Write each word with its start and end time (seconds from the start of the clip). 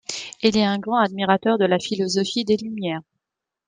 Il 0.41 0.57
est 0.57 0.65
un 0.65 0.79
grand 0.79 0.95
admirateur 0.97 1.59
de 1.59 1.65
la 1.65 1.77
philosophie 1.77 2.43
des 2.43 2.57
Lumières. 2.57 3.01